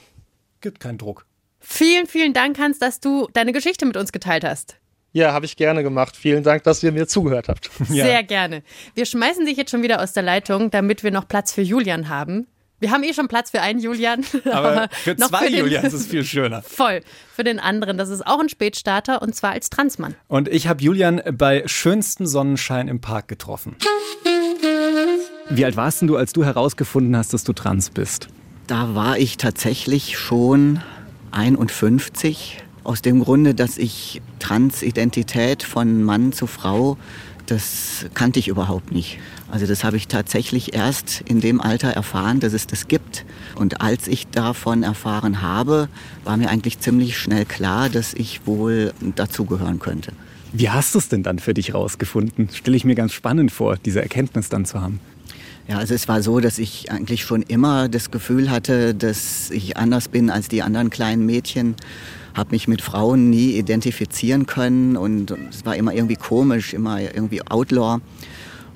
[0.60, 1.26] gibt keinen Druck.
[1.60, 4.76] Vielen, vielen Dank, Hans, dass du deine Geschichte mit uns geteilt hast.
[5.12, 6.16] Ja, habe ich gerne gemacht.
[6.16, 7.70] Vielen Dank, dass ihr mir zugehört habt.
[7.88, 8.22] Sehr ja.
[8.22, 8.62] gerne.
[8.94, 12.08] Wir schmeißen dich jetzt schon wieder aus der Leitung, damit wir noch Platz für Julian
[12.08, 12.46] haben.
[12.80, 14.24] Wir haben eh schon Platz für einen Julian.
[14.52, 16.62] Aber für zwei für Julians ist es viel schöner.
[16.66, 17.00] Voll.
[17.34, 17.98] Für den anderen.
[17.98, 20.14] Das ist auch ein Spätstarter und zwar als Transmann.
[20.28, 23.76] Und ich habe Julian bei schönstem Sonnenschein im Park getroffen.
[25.50, 28.28] Wie alt warst denn du, als du herausgefunden hast, dass du trans bist?
[28.66, 30.80] Da war ich tatsächlich schon
[31.32, 32.58] 51.
[32.84, 36.96] Aus dem Grunde, dass ich Transidentität von Mann zu Frau
[37.50, 39.18] das kannte ich überhaupt nicht.
[39.50, 43.24] Also das habe ich tatsächlich erst in dem Alter erfahren, dass es das gibt.
[43.54, 45.88] Und als ich davon erfahren habe,
[46.24, 50.12] war mir eigentlich ziemlich schnell klar, dass ich wohl dazugehören könnte.
[50.52, 52.48] Wie hast du es denn dann für dich rausgefunden?
[52.52, 55.00] Stelle ich mir ganz spannend vor, diese Erkenntnis dann zu haben.
[55.68, 59.76] Ja, also es war so, dass ich eigentlich schon immer das Gefühl hatte, dass ich
[59.76, 61.76] anders bin als die anderen kleinen Mädchen
[62.38, 67.42] habe mich mit Frauen nie identifizieren können und es war immer irgendwie komisch, immer irgendwie
[67.42, 67.98] Outlaw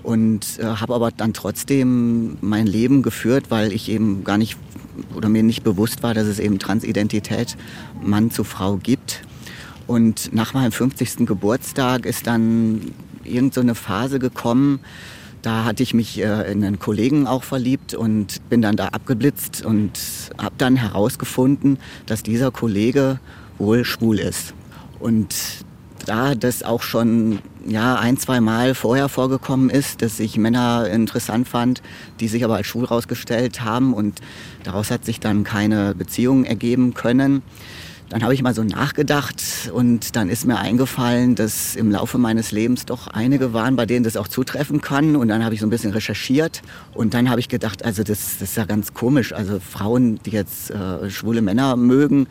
[0.02, 4.56] und äh, habe aber dann trotzdem mein Leben geführt, weil ich eben gar nicht
[5.14, 7.56] oder mir nicht bewusst war, dass es eben Transidentität
[8.02, 9.22] Mann zu Frau gibt.
[9.86, 11.26] Und nach meinem 50.
[11.26, 12.92] Geburtstag ist dann
[13.24, 14.80] irgendeine so Phase gekommen,
[15.42, 19.64] da hatte ich mich äh, in einen Kollegen auch verliebt und bin dann da abgeblitzt
[19.64, 19.98] und
[20.38, 23.18] habe dann herausgefunden, dass dieser Kollege
[23.62, 24.54] wohl schwul ist.
[24.98, 25.34] Und
[26.04, 31.48] da das auch schon ja, ein, zwei Mal vorher vorgekommen ist, dass ich Männer interessant
[31.48, 31.80] fand,
[32.18, 34.20] die sich aber als schwul rausgestellt haben und
[34.64, 37.42] daraus hat sich dann keine Beziehung ergeben können.
[38.08, 42.52] Dann habe ich mal so nachgedacht und dann ist mir eingefallen, dass im Laufe meines
[42.52, 45.16] Lebens doch einige waren, bei denen das auch zutreffen kann.
[45.16, 46.60] Und dann habe ich so ein bisschen recherchiert
[46.92, 49.32] und dann habe ich gedacht, also das, das ist ja ganz komisch.
[49.32, 52.26] Also Frauen, die jetzt äh, schwule Männer mögen,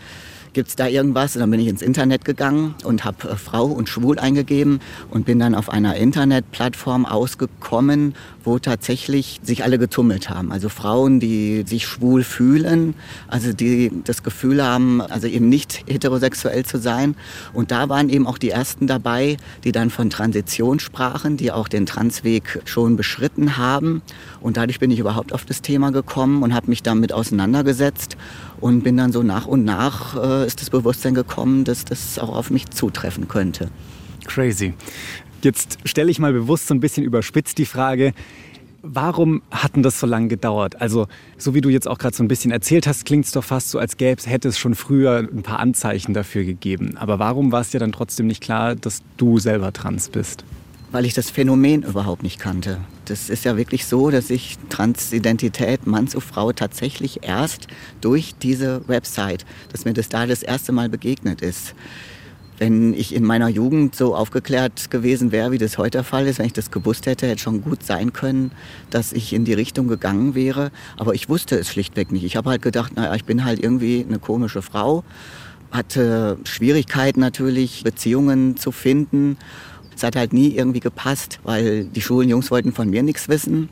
[0.54, 1.36] gibt es da irgendwas?
[1.36, 5.26] Und dann bin ich ins Internet gegangen und habe äh, Frau und Schwul eingegeben und
[5.26, 10.52] bin dann auf einer Internetplattform ausgekommen, wo tatsächlich sich alle getummelt haben.
[10.52, 12.96] Also Frauen, die sich schwul fühlen,
[13.28, 17.16] also die das Gefühl haben, also eben nicht heterosexuell zu sein.
[17.54, 21.68] Und da waren eben auch die ersten dabei, die dann von Transition sprachen, die auch
[21.68, 24.02] den Transweg schon beschritten haben.
[24.42, 28.18] Und dadurch bin ich überhaupt auf das Thema gekommen und habe mich damit auseinandergesetzt
[28.62, 32.36] und bin dann so nach und nach äh, ist das Bewusstsein gekommen, dass das auch
[32.36, 33.70] auf mich zutreffen könnte.
[34.26, 34.74] Crazy.
[35.42, 38.14] Jetzt stelle ich mal bewusst so ein bisschen überspitzt die Frage,
[38.84, 40.80] warum hat denn das so lange gedauert?
[40.82, 43.44] Also, so wie du jetzt auch gerade so ein bisschen erzählt hast, klingt es doch
[43.44, 46.98] fast so, als gäbe es, hätte es schon früher ein paar Anzeichen dafür gegeben.
[46.98, 50.46] Aber warum war es dir dann trotzdem nicht klar, dass du selber trans bist?
[50.92, 52.80] Weil ich das Phänomen überhaupt nicht kannte.
[53.06, 57.68] Das ist ja wirklich so, dass ich Transidentität Mann zu Frau tatsächlich erst
[58.02, 61.74] durch diese Website, dass mir das da das erste Mal begegnet ist.
[62.58, 66.38] Wenn ich in meiner Jugend so aufgeklärt gewesen wäre, wie das heute der Fall ist,
[66.38, 68.52] wenn ich das gewusst hätte, hätte schon gut sein können,
[68.92, 70.72] dass ich in die Richtung gegangen wäre.
[70.98, 72.24] Aber ich wusste es schlichtweg nicht.
[72.24, 75.04] Ich habe halt gedacht, naja, ich bin halt irgendwie eine komische Frau,
[75.72, 79.38] hatte Schwierigkeiten natürlich, Beziehungen zu finden
[79.96, 83.70] es hat halt nie irgendwie gepasst, weil die schwulen Jungs wollten von mir nichts wissen.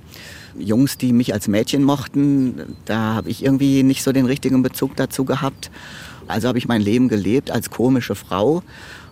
[0.57, 4.95] Jungs, die mich als Mädchen mochten, da habe ich irgendwie nicht so den richtigen Bezug
[4.95, 5.71] dazu gehabt.
[6.27, 8.63] Also habe ich mein Leben gelebt als komische Frau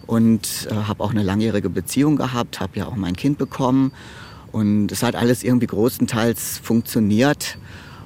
[0.06, 3.92] und äh, habe auch eine langjährige Beziehung gehabt, habe ja auch mein Kind bekommen
[4.52, 7.58] und es hat alles irgendwie großenteils funktioniert.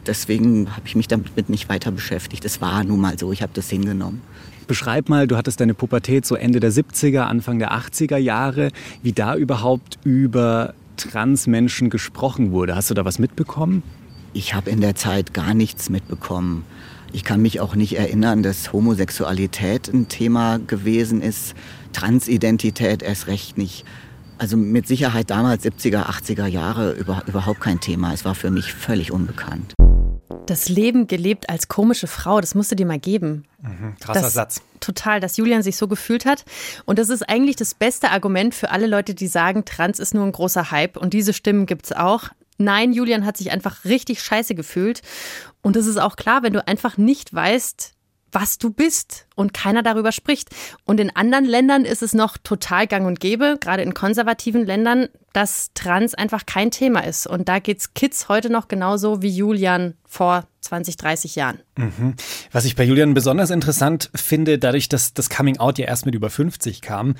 [0.05, 2.43] Deswegen habe ich mich damit nicht weiter beschäftigt.
[2.45, 4.21] Es war nun mal so, ich habe das hingenommen.
[4.67, 8.71] Beschreib mal, du hattest deine Pubertät so Ende der 70er, Anfang der 80er Jahre,
[9.03, 12.75] wie da überhaupt über Transmenschen gesprochen wurde.
[12.75, 13.83] Hast du da was mitbekommen?
[14.33, 16.63] Ich habe in der Zeit gar nichts mitbekommen.
[17.11, 21.53] Ich kann mich auch nicht erinnern, dass Homosexualität ein Thema gewesen ist.
[21.91, 23.83] Transidentität erst recht nicht.
[24.37, 28.13] Also mit Sicherheit damals 70er, 80er Jahre über, überhaupt kein Thema.
[28.13, 29.73] Es war für mich völlig unbekannt.
[30.51, 33.45] Das Leben gelebt als komische Frau, das musst du dir mal geben.
[33.61, 34.61] Mhm, krasser das, Satz.
[34.81, 36.43] Total, dass Julian sich so gefühlt hat.
[36.83, 40.25] Und das ist eigentlich das beste Argument für alle Leute, die sagen, Trans ist nur
[40.25, 40.97] ein großer Hype.
[40.97, 42.25] Und diese Stimmen gibt es auch.
[42.57, 45.03] Nein, Julian hat sich einfach richtig scheiße gefühlt.
[45.61, 47.93] Und das ist auch klar, wenn du einfach nicht weißt,
[48.31, 50.49] was du bist und keiner darüber spricht.
[50.85, 55.07] Und in anderen Ländern ist es noch total gang und gäbe, gerade in konservativen Ländern,
[55.33, 57.27] dass Trans einfach kein Thema ist.
[57.27, 61.59] Und da geht es Kids heute noch genauso wie Julian vor 20, 30 Jahren.
[61.77, 62.15] Mhm.
[62.51, 66.15] Was ich bei Julian besonders interessant finde, dadurch, dass das Coming Out ja erst mit
[66.15, 67.15] über 50 kam,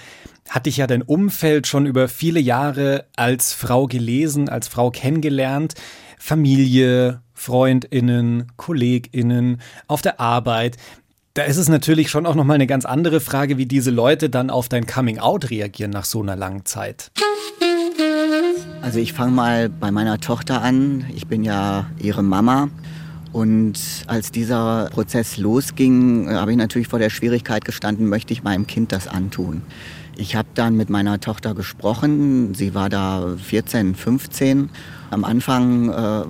[0.50, 5.74] hatte ich ja dein Umfeld schon über viele Jahre als Frau gelesen, als Frau kennengelernt.
[6.20, 10.78] Familie, Freundinnen, Kolleginnen, auf der Arbeit.
[11.34, 14.50] Da ist es natürlich schon auch nochmal eine ganz andere Frage, wie diese Leute dann
[14.50, 17.10] auf dein Coming-out reagieren nach so einer langen Zeit.
[18.82, 21.06] Also ich fange mal bei meiner Tochter an.
[21.16, 22.70] Ich bin ja ihre Mama.
[23.32, 28.44] Und als dieser Prozess losging, äh, habe ich natürlich vor der Schwierigkeit gestanden, möchte ich
[28.44, 29.62] meinem Kind das antun.
[30.18, 32.54] Ich habe dann mit meiner Tochter gesprochen.
[32.56, 34.70] Sie war da 14, 15.
[35.12, 36.26] Am Anfang äh,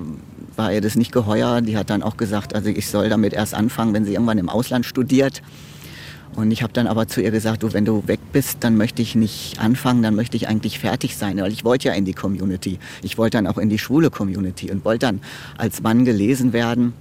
[0.61, 1.61] war ihr das nicht geheuer.
[1.61, 4.47] Die hat dann auch gesagt, also ich soll damit erst anfangen, wenn sie irgendwann im
[4.47, 5.41] Ausland studiert.
[6.35, 9.01] Und ich habe dann aber zu ihr gesagt, du, wenn du weg bist, dann möchte
[9.01, 12.13] ich nicht anfangen, dann möchte ich eigentlich fertig sein, weil ich wollte ja in die
[12.13, 12.77] Community.
[13.01, 15.21] Ich wollte dann auch in die schwule Community und wollte dann
[15.57, 16.93] als Mann gelesen werden.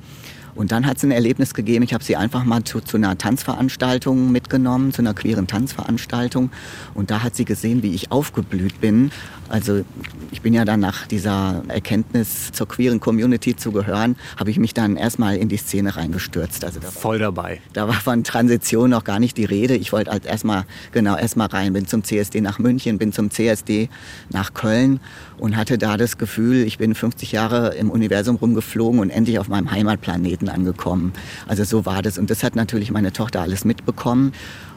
[0.55, 3.16] Und dann hat es ein Erlebnis gegeben, ich habe sie einfach mal zu, zu, einer
[3.16, 6.51] Tanzveranstaltung mitgenommen, zu einer queeren Tanzveranstaltung.
[6.94, 9.12] Und da hat sie gesehen, wie ich aufgeblüht bin.
[9.50, 9.84] Also
[10.30, 14.74] ich bin ja dann nach dieser Erkenntnis zur queeren Community zu gehören, habe ich mich
[14.74, 16.64] dann erstmal in die Szene reingestürzt.
[16.64, 17.60] Also da Voll dabei.
[17.72, 19.74] Da war von Transition noch gar nicht die Rede.
[19.74, 21.72] Ich wollte halt erstmal, genau, erstmal rein.
[21.72, 23.88] Bin zum CSD nach München, bin zum CSD
[24.30, 25.00] nach Köln
[25.38, 29.48] und hatte da das Gefühl, ich bin 50 Jahre im Universum rumgeflogen und endlich auf
[29.48, 31.12] meinem Heimatplaneten angekommen.
[31.48, 32.18] Also so war das.
[32.18, 34.32] Und das hat natürlich meine Tochter alles mitbekommen.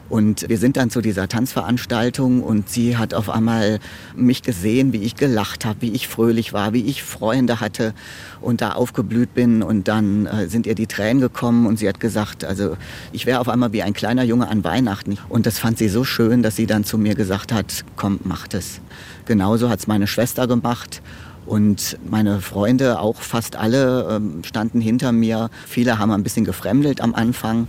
[0.08, 3.80] Und wir sind dann zu dieser Tanzveranstaltung und sie hat auf einmal
[4.14, 7.94] mich gesehen, wie ich gelacht habe, wie ich fröhlich war, wie ich Freunde hatte
[8.40, 9.62] und da aufgeblüht bin.
[9.62, 12.76] Und dann äh, sind ihr die Tränen gekommen und sie hat gesagt, also
[13.12, 15.16] ich wäre auf einmal wie ein kleiner Junge an Weihnachten.
[15.28, 18.46] Und das fand sie so schön, dass sie dann zu mir gesagt hat, komm, mach
[18.46, 18.80] das.
[19.24, 21.00] Genauso hat es meine Schwester gemacht.
[21.46, 25.50] Und meine Freunde, auch fast alle, ähm, standen hinter mir.
[25.66, 27.68] Viele haben ein bisschen gefremdelt am Anfang.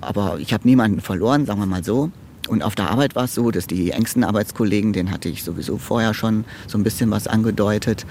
[0.00, 2.10] Aber ich habe niemanden verloren, sagen wir mal so.
[2.48, 5.78] Und auf der Arbeit war es so, dass die engsten Arbeitskollegen, denen hatte ich sowieso
[5.78, 8.06] vorher schon so ein bisschen was angedeutet.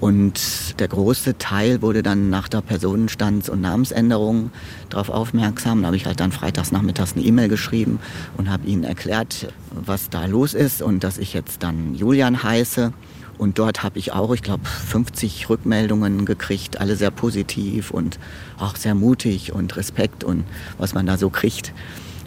[0.00, 4.50] Und der große Teil wurde dann nach der Personenstands- und Namensänderung
[4.88, 5.82] darauf aufmerksam.
[5.82, 8.00] Da habe ich halt dann freitags nachmittags eine E-Mail geschrieben
[8.38, 12.92] und habe ihnen erklärt, was da los ist und dass ich jetzt dann Julian heiße.
[13.40, 18.18] Und dort habe ich auch, ich glaube, 50 Rückmeldungen gekriegt, alle sehr positiv und
[18.58, 20.44] auch sehr mutig und Respekt und
[20.76, 21.72] was man da so kriegt.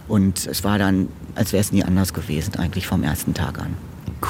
[0.08, 3.76] Und es war dann, als wäre es nie anders gewesen, eigentlich vom ersten Tag an.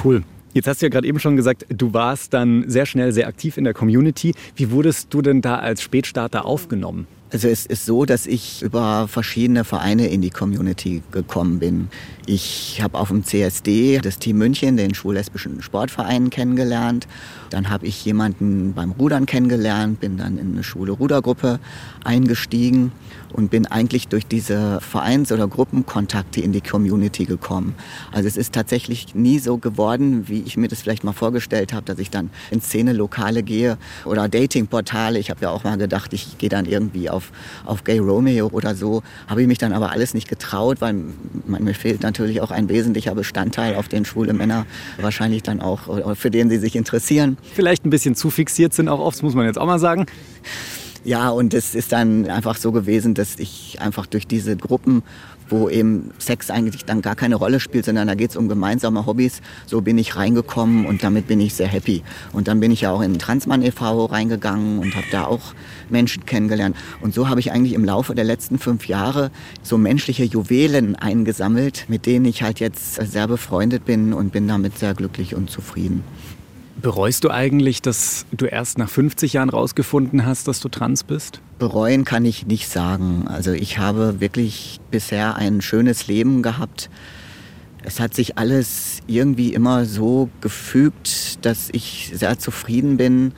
[0.03, 0.23] Cool.
[0.51, 3.55] Jetzt hast du ja gerade eben schon gesagt, du warst dann sehr schnell sehr aktiv
[3.55, 4.35] in der Community.
[4.57, 7.07] Wie wurdest du denn da als Spätstarter aufgenommen?
[7.33, 11.87] Also es ist so, dass ich über verschiedene Vereine in die Community gekommen bin.
[12.27, 17.07] Ich habe auf dem CSD das Team München, den schwul-lesbischen Sportverein, kennengelernt.
[17.49, 21.59] Dann habe ich jemanden beim Rudern kennengelernt, bin dann in eine schwule Rudergruppe
[22.03, 22.91] eingestiegen
[23.33, 27.75] und bin eigentlich durch diese Vereins- oder Gruppenkontakte in die Community gekommen.
[28.11, 31.85] Also es ist tatsächlich nie so geworden, wie ich mir das vielleicht mal vorgestellt habe,
[31.85, 35.19] dass ich dann in Szene-Lokale gehe oder Datingportale.
[35.19, 37.31] Ich habe ja auch mal gedacht, ich gehe dann irgendwie auf,
[37.65, 39.03] auf Gay Romeo oder so.
[39.27, 40.95] Habe ich mich dann aber alles nicht getraut, weil
[41.45, 44.65] man, mir fehlt natürlich auch ein wesentlicher Bestandteil, auf den schwule Männer
[44.99, 47.37] wahrscheinlich dann auch, für den sie sich interessieren.
[47.53, 50.05] Vielleicht ein bisschen zu fixiert sind auch oft, muss man jetzt auch mal sagen.
[51.05, 55.03] Ja, und es ist dann einfach so gewesen, dass ich einfach durch diese Gruppen,
[55.49, 59.05] wo eben Sex eigentlich dann gar keine Rolle spielt, sondern da geht es um gemeinsame
[59.05, 62.03] Hobbys, so bin ich reingekommen und damit bin ich sehr happy.
[62.31, 64.05] Und dann bin ich ja auch in Transmann e.V.
[64.05, 65.53] reingegangen und habe da auch
[65.89, 66.77] Menschen kennengelernt.
[67.01, 69.29] Und so habe ich eigentlich im Laufe der letzten fünf Jahre
[69.61, 74.79] so menschliche Juwelen eingesammelt, mit denen ich halt jetzt sehr befreundet bin und bin damit
[74.79, 76.01] sehr glücklich und zufrieden.
[76.83, 81.39] Bereust du eigentlich, dass du erst nach 50 Jahren rausgefunden hast, dass du trans bist?
[81.57, 83.25] Bereuen kann ich nicht sagen.
[83.25, 86.89] Also ich habe wirklich bisher ein schönes Leben gehabt.
[87.83, 93.31] Es hat sich alles irgendwie immer so gefügt, dass ich sehr zufrieden bin.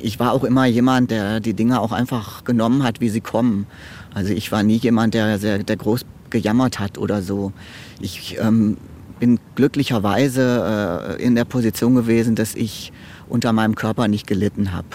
[0.00, 3.66] Ich war auch immer jemand, der die Dinge auch einfach genommen hat, wie sie kommen.
[4.14, 7.52] Also ich war nie jemand, der, sehr, der groß gejammert hat oder so.
[8.00, 8.76] Ich ähm,
[9.18, 12.92] bin glücklicherweise äh, in der Position gewesen, dass ich
[13.28, 14.88] unter meinem Körper nicht gelitten habe.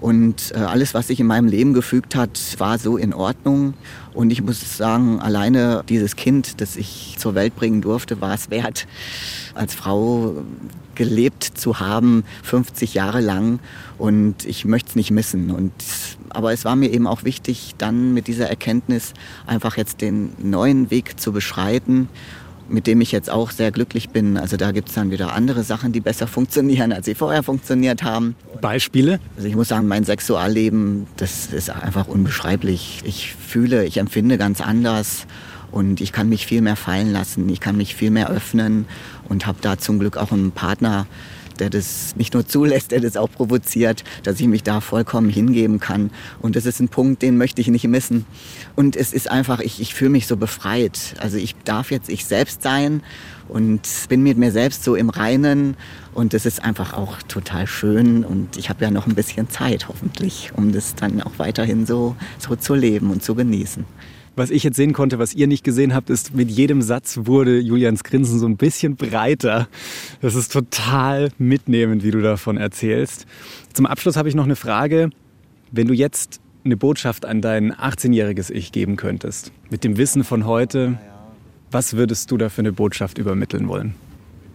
[0.00, 3.74] Und äh, alles, was sich in meinem Leben gefügt hat, war so in Ordnung.
[4.14, 8.50] Und ich muss sagen, alleine dieses Kind, das ich zur Welt bringen durfte, war es
[8.50, 8.86] wert,
[9.54, 10.36] als Frau
[10.94, 13.58] gelebt zu haben, 50 Jahre lang.
[13.98, 15.50] Und ich möchte es nicht missen.
[15.50, 15.72] Und,
[16.30, 19.12] aber es war mir eben auch wichtig, dann mit dieser Erkenntnis
[19.46, 22.08] einfach jetzt den neuen Weg zu beschreiten
[22.70, 24.36] mit dem ich jetzt auch sehr glücklich bin.
[24.36, 28.02] Also da gibt es dann wieder andere Sachen, die besser funktionieren, als sie vorher funktioniert
[28.02, 28.36] haben.
[28.60, 29.20] Beispiele?
[29.36, 33.02] Also ich muss sagen, mein Sexualleben, das ist einfach unbeschreiblich.
[33.04, 35.26] Ich fühle, ich empfinde ganz anders
[35.70, 38.86] und ich kann mich viel mehr fallen lassen, ich kann mich viel mehr öffnen
[39.28, 41.06] und habe da zum Glück auch einen Partner,
[41.60, 45.78] der das nicht nur zulässt, der das auch provoziert, dass ich mich da vollkommen hingeben
[45.78, 46.10] kann.
[46.40, 48.26] Und das ist ein Punkt, den möchte ich nicht missen.
[48.76, 51.14] Und es ist einfach, ich, ich fühle mich so befreit.
[51.20, 53.02] Also ich darf jetzt ich selbst sein
[53.48, 55.76] und bin mit mir selbst so im Reinen.
[56.14, 58.24] Und das ist einfach auch total schön.
[58.24, 62.16] Und ich habe ja noch ein bisschen Zeit, hoffentlich, um das dann auch weiterhin so,
[62.38, 63.84] so zu leben und zu genießen.
[64.36, 67.58] Was ich jetzt sehen konnte, was ihr nicht gesehen habt, ist, mit jedem Satz wurde
[67.58, 69.68] Julians Grinsen so ein bisschen breiter.
[70.22, 73.26] Das ist total mitnehmend, wie du davon erzählst.
[73.72, 75.10] Zum Abschluss habe ich noch eine Frage.
[75.72, 80.46] Wenn du jetzt eine Botschaft an dein 18-jähriges Ich geben könntest, mit dem Wissen von
[80.46, 80.98] heute,
[81.70, 83.94] was würdest du da für eine Botschaft übermitteln wollen?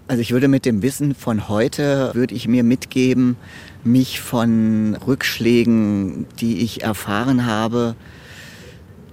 [0.07, 3.37] Also ich würde mit dem Wissen von heute, würde ich mir mitgeben,
[3.83, 7.95] mich von Rückschlägen, die ich erfahren habe,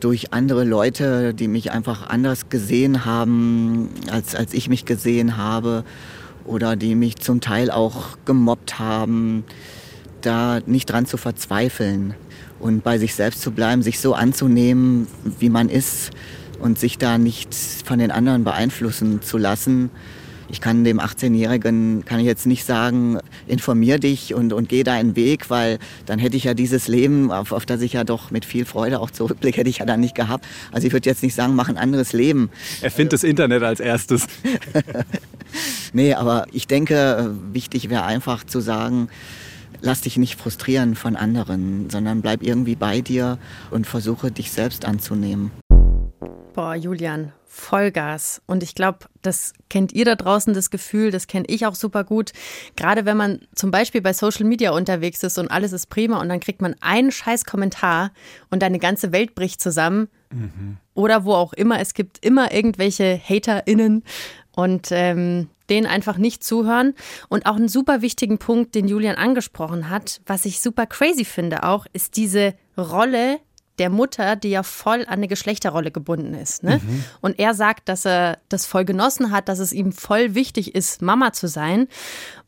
[0.02, 5.84] durch andere Leute, die mich einfach anders gesehen haben, als, als ich mich gesehen habe
[6.44, 9.44] oder die mich zum Teil auch gemobbt haben,
[10.20, 12.14] da nicht dran zu verzweifeln
[12.58, 15.06] und bei sich selbst zu bleiben, sich so anzunehmen,
[15.38, 16.10] wie man ist
[16.58, 19.90] und sich da nicht von den anderen beeinflussen zu lassen
[20.52, 25.16] ich kann dem 18-Jährigen, kann ich jetzt nicht sagen, informier dich und, und geh deinen
[25.16, 28.44] Weg, weil dann hätte ich ja dieses Leben, auf, auf das ich ja doch mit
[28.44, 30.44] viel Freude auch zurückblicke, hätte ich ja dann nicht gehabt.
[30.70, 32.50] Also ich würde jetzt nicht sagen, mach ein anderes Leben.
[32.82, 34.26] Erfind das Internet als erstes.
[35.94, 39.08] nee, aber ich denke, wichtig wäre einfach zu sagen,
[39.80, 43.38] lass dich nicht frustrieren von anderen, sondern bleib irgendwie bei dir
[43.70, 45.50] und versuche dich selbst anzunehmen.
[46.52, 48.42] Boah, Julian, Vollgas.
[48.46, 52.04] Und ich glaube, das kennt ihr da draußen, das Gefühl, das kenne ich auch super
[52.04, 52.32] gut.
[52.76, 56.28] Gerade wenn man zum Beispiel bei Social Media unterwegs ist und alles ist prima und
[56.28, 58.10] dann kriegt man einen scheiß Kommentar
[58.50, 60.08] und deine ganze Welt bricht zusammen.
[60.30, 60.76] Mhm.
[60.94, 61.80] Oder wo auch immer.
[61.80, 64.02] Es gibt immer irgendwelche HaterInnen
[64.54, 66.94] und ähm, denen einfach nicht zuhören.
[67.28, 71.62] Und auch einen super wichtigen Punkt, den Julian angesprochen hat, was ich super crazy finde
[71.62, 73.40] auch, ist diese Rolle,
[73.78, 76.62] der Mutter, die ja voll an eine Geschlechterrolle gebunden ist.
[76.62, 76.80] Ne?
[76.82, 77.04] Mhm.
[77.20, 81.02] Und er sagt, dass er das voll genossen hat, dass es ihm voll wichtig ist,
[81.02, 81.88] Mama zu sein.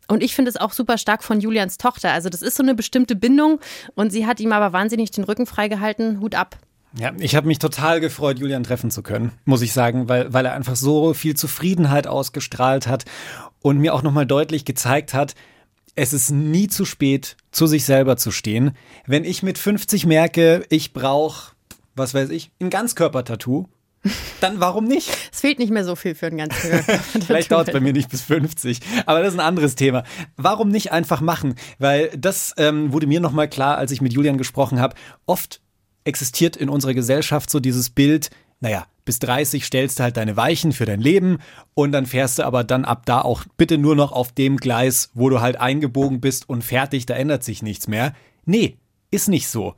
[0.07, 2.13] Und ich finde es auch super stark von Julians Tochter.
[2.13, 3.61] Also das ist so eine bestimmte Bindung
[3.95, 6.21] und sie hat ihm aber wahnsinnig den Rücken freigehalten.
[6.21, 6.59] Hut ab.
[6.97, 10.47] Ja, ich habe mich total gefreut, Julian treffen zu können, muss ich sagen, weil, weil
[10.47, 13.05] er einfach so viel Zufriedenheit ausgestrahlt hat
[13.63, 15.35] und mir auch nochmal deutlich gezeigt hat,
[15.97, 18.73] es ist nie zu spät, zu sich selber zu stehen.
[19.07, 21.53] Wenn ich mit 50 merke, ich brauche,
[21.95, 23.69] was weiß ich, ein Ganzkörpertattoo,
[24.41, 25.11] dann warum nicht?
[25.33, 26.99] Es fehlt nicht mehr so viel für ein Ganzkörper.
[27.27, 30.05] Vielleicht dauert es bei mir nicht bis 50, aber das ist ein anderes Thema.
[30.37, 31.55] Warum nicht einfach machen?
[31.79, 34.95] Weil das ähm, wurde mir nochmal klar, als ich mit Julian gesprochen habe.
[35.27, 35.61] Oft
[36.05, 38.31] existiert in unserer Gesellschaft so dieses Bild,
[38.61, 41.39] naja, bis 30 stellst du halt deine Weichen für dein Leben
[41.75, 45.11] und dann fährst du aber dann ab da auch bitte nur noch auf dem Gleis,
[45.15, 48.15] wo du halt eingebogen bist und fertig, da ändert sich nichts mehr.
[48.45, 48.77] Nee,
[49.11, 49.75] ist nicht so.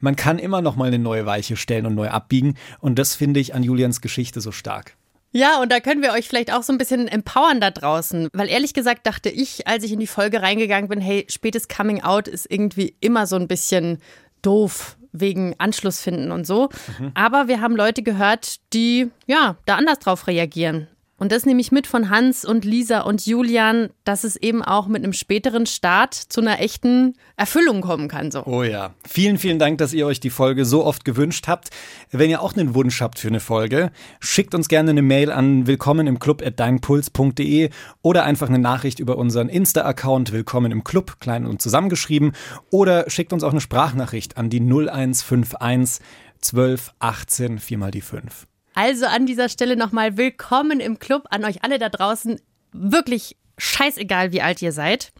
[0.00, 3.40] Man kann immer noch mal eine neue Weiche stellen und neu abbiegen und das finde
[3.40, 4.96] ich an Julians Geschichte so stark.
[5.30, 8.48] Ja, und da können wir euch vielleicht auch so ein bisschen empowern da draußen, weil
[8.48, 12.28] ehrlich gesagt dachte ich, als ich in die Folge reingegangen bin, hey, spätes Coming Out
[12.28, 13.98] ist irgendwie immer so ein bisschen
[14.40, 16.68] doof wegen Anschluss finden und so.
[16.98, 17.12] Mhm.
[17.14, 20.88] Aber wir haben Leute gehört, die ja da anders drauf reagieren.
[21.20, 24.86] Und das nehme ich mit von Hans und Lisa und Julian, dass es eben auch
[24.86, 28.30] mit einem späteren Start zu einer echten Erfüllung kommen kann.
[28.30, 28.44] So.
[28.46, 28.94] Oh ja.
[29.06, 31.70] Vielen, vielen Dank, dass ihr euch die Folge so oft gewünscht habt.
[32.12, 35.66] Wenn ihr auch einen Wunsch habt für eine Folge, schickt uns gerne eine Mail an
[35.66, 41.18] willkommen im Club at deinpuls.de oder einfach eine Nachricht über unseren Insta-Account Willkommen im Club,
[41.18, 42.32] klein und zusammengeschrieben.
[42.70, 46.00] Oder schickt uns auch eine Sprachnachricht an die 0151
[46.40, 48.46] 12 18 4 mal die 5.
[48.78, 52.40] Also an dieser Stelle nochmal willkommen im Club an euch alle da draußen.
[52.70, 55.10] Wirklich scheißegal, wie alt ihr seid.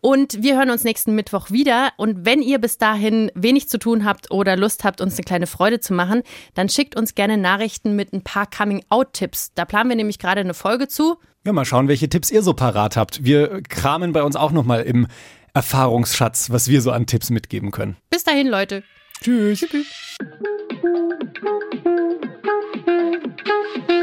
[0.00, 1.92] Und wir hören uns nächsten Mittwoch wieder.
[1.96, 5.46] Und wenn ihr bis dahin wenig zu tun habt oder Lust habt, uns eine kleine
[5.46, 6.24] Freude zu machen,
[6.54, 9.52] dann schickt uns gerne Nachrichten mit ein paar Coming-out-Tipps.
[9.54, 11.18] Da planen wir nämlich gerade eine Folge zu.
[11.46, 13.22] Ja, mal schauen, welche Tipps ihr so parat habt.
[13.22, 15.06] Wir kramen bei uns auch nochmal im
[15.52, 17.96] Erfahrungsschatz, was wir so an Tipps mitgeben können.
[18.10, 18.82] Bis dahin, Leute.
[19.22, 19.60] Tschüss.
[19.60, 19.86] Tschüss.
[20.94, 21.38] Thank
[23.88, 23.93] you.